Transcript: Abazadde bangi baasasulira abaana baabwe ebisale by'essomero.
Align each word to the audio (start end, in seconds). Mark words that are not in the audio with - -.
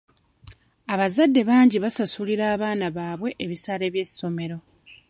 Abazadde 0.93 1.41
bangi 1.49 1.77
baasasulira 1.83 2.43
abaana 2.55 2.87
baabwe 2.95 3.29
ebisale 3.43 3.85
by'essomero. 3.93 4.57